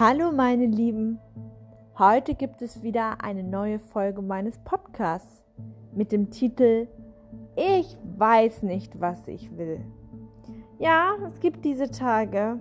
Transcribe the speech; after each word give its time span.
Hallo 0.00 0.30
meine 0.30 0.66
Lieben, 0.66 1.18
heute 1.98 2.34
gibt 2.34 2.62
es 2.62 2.84
wieder 2.84 3.24
eine 3.24 3.42
neue 3.42 3.80
Folge 3.80 4.22
meines 4.22 4.56
Podcasts 4.58 5.44
mit 5.92 6.12
dem 6.12 6.30
Titel 6.30 6.86
Ich 7.56 7.96
weiß 8.16 8.62
nicht, 8.62 9.00
was 9.00 9.26
ich 9.26 9.56
will. 9.58 9.80
Ja, 10.78 11.16
es 11.26 11.40
gibt 11.40 11.64
diese 11.64 11.90
Tage, 11.90 12.60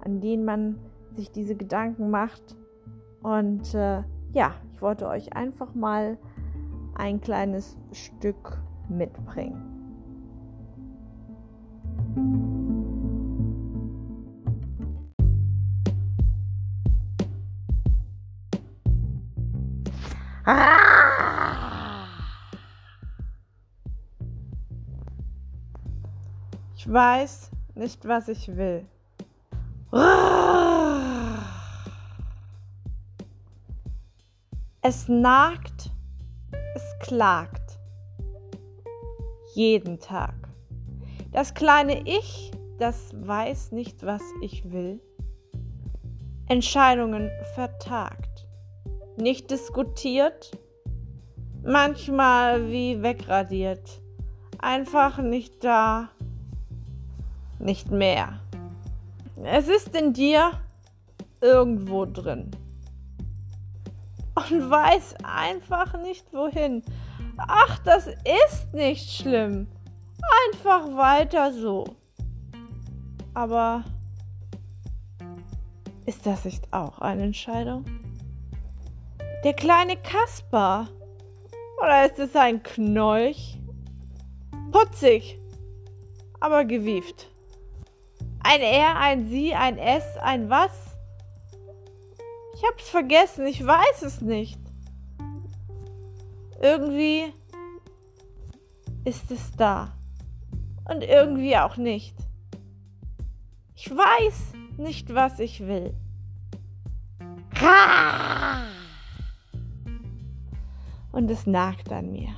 an 0.00 0.20
denen 0.20 0.44
man 0.44 0.80
sich 1.12 1.30
diese 1.30 1.54
Gedanken 1.54 2.10
macht 2.10 2.56
und 3.22 3.72
äh, 3.74 4.02
ja, 4.32 4.54
ich 4.72 4.82
wollte 4.82 5.06
euch 5.06 5.32
einfach 5.36 5.76
mal 5.76 6.18
ein 6.96 7.20
kleines 7.20 7.76
Stück 7.92 8.58
mitbringen. 8.88 9.83
Ich 26.76 26.92
weiß 26.92 27.50
nicht, 27.74 28.06
was 28.06 28.28
ich 28.28 28.46
will. 28.54 28.86
Es 34.82 35.08
nagt, 35.08 35.90
es 36.74 36.98
klagt. 37.00 37.78
Jeden 39.54 39.98
Tag. 39.98 40.43
Das 41.34 41.52
kleine 41.52 42.06
Ich, 42.06 42.52
das 42.78 43.12
weiß 43.12 43.72
nicht, 43.72 44.06
was 44.06 44.22
ich 44.40 44.70
will. 44.70 45.00
Entscheidungen 46.46 47.28
vertagt 47.56 48.46
nicht 49.16 49.50
diskutiert, 49.50 50.56
manchmal 51.64 52.70
wie 52.70 53.02
wegradiert, 53.02 54.00
einfach 54.60 55.18
nicht 55.18 55.64
da, 55.64 56.10
nicht 57.58 57.90
mehr. 57.90 58.38
Es 59.42 59.66
ist 59.66 59.96
in 59.96 60.12
dir 60.12 60.52
irgendwo 61.40 62.04
drin 62.04 62.52
und 64.36 64.70
weiß 64.70 65.16
einfach 65.24 66.00
nicht 66.00 66.32
wohin. 66.32 66.84
Ach, 67.38 67.80
das 67.80 68.06
ist 68.06 68.72
nicht 68.72 69.10
schlimm. 69.10 69.66
Einfach 70.48 70.96
weiter 70.96 71.52
so. 71.52 71.84
Aber 73.34 73.84
ist 76.06 76.26
das 76.26 76.44
nicht 76.44 76.72
auch 76.72 76.98
eine 77.00 77.24
Entscheidung? 77.24 77.84
Der 79.42 79.54
kleine 79.54 79.96
Kasper. 79.96 80.88
Oder 81.82 82.06
ist 82.06 82.18
es 82.18 82.36
ein 82.36 82.62
Knolch? 82.62 83.58
Putzig, 84.70 85.38
aber 86.40 86.64
gewieft. 86.64 87.30
Ein 88.42 88.60
Er, 88.60 88.96
ein 88.98 89.28
Sie, 89.28 89.54
ein 89.54 89.78
Es, 89.78 90.04
ein 90.18 90.50
Was? 90.50 90.70
Ich 92.54 92.62
hab's 92.64 92.88
vergessen, 92.88 93.46
ich 93.46 93.64
weiß 93.64 94.02
es 94.02 94.20
nicht. 94.20 94.60
Irgendwie 96.60 97.32
ist 99.04 99.30
es 99.30 99.52
da. 99.52 99.92
Und 100.86 101.02
irgendwie 101.02 101.56
auch 101.56 101.76
nicht. 101.76 102.16
Ich 103.74 103.90
weiß 103.90 104.52
nicht, 104.76 105.14
was 105.14 105.38
ich 105.38 105.60
will. 105.60 105.94
Und 111.12 111.30
es 111.30 111.46
nagt 111.46 111.92
an 111.92 112.12
mir. 112.12 112.34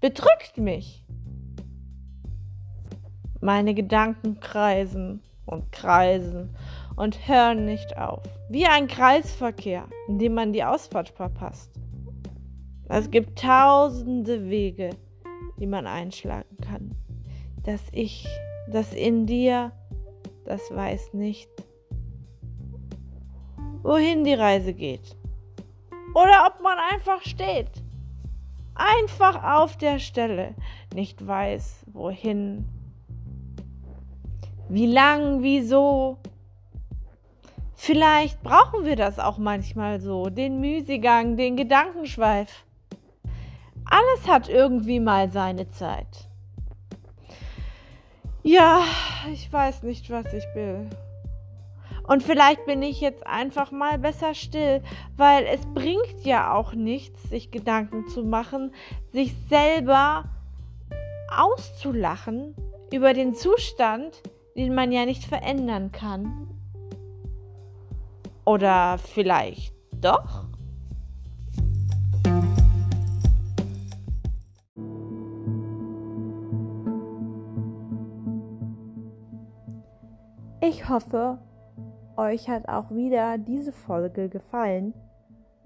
Bedrückt 0.00 0.56
mich. 0.56 1.04
Meine 3.40 3.74
Gedanken 3.74 4.40
kreisen 4.40 5.22
und 5.44 5.70
kreisen 5.72 6.54
und 6.96 7.28
hören 7.28 7.64
nicht 7.66 7.96
auf. 7.98 8.24
Wie 8.48 8.66
ein 8.66 8.88
Kreisverkehr, 8.88 9.84
in 10.08 10.18
dem 10.18 10.34
man 10.34 10.52
die 10.52 10.64
Ausfahrt 10.64 11.08
verpasst. 11.08 11.70
Es 12.88 13.10
gibt 13.10 13.38
tausende 13.38 14.48
Wege, 14.48 14.90
die 15.58 15.66
man 15.66 15.86
einschlagen 15.86 16.56
kann. 16.62 16.94
Das 17.64 17.80
Ich, 17.92 18.26
das 18.70 18.92
in 18.92 19.26
dir, 19.26 19.72
das 20.44 20.70
weiß 20.70 21.14
nicht, 21.14 21.50
wohin 23.82 24.24
die 24.24 24.34
Reise 24.34 24.74
geht. 24.74 25.16
Oder 26.14 26.46
ob 26.46 26.62
man 26.62 26.78
einfach 26.92 27.22
steht. 27.22 27.70
Einfach 28.74 29.42
auf 29.42 29.76
der 29.76 29.98
Stelle, 29.98 30.54
nicht 30.94 31.26
weiß, 31.26 31.86
wohin. 31.92 32.66
Wie 34.68 34.86
lang, 34.86 35.42
wieso. 35.42 36.18
Vielleicht 37.74 38.42
brauchen 38.42 38.84
wir 38.84 38.96
das 38.96 39.18
auch 39.18 39.38
manchmal 39.38 40.00
so, 40.00 40.28
den 40.30 40.60
Müßigang, 40.60 41.36
den 41.36 41.56
Gedankenschweif. 41.56 42.64
Alles 43.88 44.28
hat 44.28 44.48
irgendwie 44.48 45.00
mal 45.00 45.30
seine 45.30 45.68
Zeit. 45.68 46.28
Ja, 48.42 48.82
ich 49.32 49.52
weiß 49.52 49.82
nicht, 49.82 50.10
was 50.10 50.32
ich 50.32 50.44
will. 50.54 50.88
Und 52.06 52.22
vielleicht 52.22 52.64
bin 52.66 52.82
ich 52.82 53.00
jetzt 53.00 53.26
einfach 53.26 53.72
mal 53.72 53.98
besser 53.98 54.34
still, 54.34 54.82
weil 55.16 55.44
es 55.46 55.66
bringt 55.74 56.24
ja 56.24 56.54
auch 56.54 56.72
nichts, 56.72 57.24
sich 57.24 57.50
Gedanken 57.50 58.06
zu 58.06 58.22
machen, 58.22 58.72
sich 59.12 59.34
selber 59.48 60.24
auszulachen 61.36 62.54
über 62.92 63.12
den 63.12 63.34
Zustand, 63.34 64.22
den 64.56 64.74
man 64.74 64.92
ja 64.92 65.04
nicht 65.04 65.24
verändern 65.24 65.90
kann. 65.90 66.48
Oder 68.44 68.98
vielleicht 68.98 69.74
doch? 70.00 70.45
Ich 80.68 80.88
hoffe, 80.88 81.38
euch 82.16 82.48
hat 82.48 82.68
auch 82.68 82.90
wieder 82.90 83.38
diese 83.38 83.70
Folge 83.70 84.28
gefallen 84.28 84.94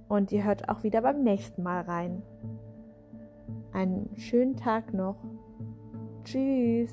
und 0.08 0.30
ihr 0.30 0.44
hört 0.44 0.68
auch 0.68 0.82
wieder 0.82 1.00
beim 1.00 1.22
nächsten 1.22 1.62
Mal 1.62 1.80
rein. 1.84 2.22
Einen 3.72 4.14
schönen 4.18 4.56
Tag 4.56 4.92
noch. 4.92 5.16
Tschüss. 6.24 6.90